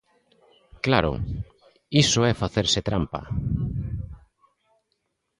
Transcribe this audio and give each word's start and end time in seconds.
Claro, 0.85 1.13
iso 2.03 2.19
é 2.29 2.31
facerse 2.43 2.79
trampa. 2.87 3.21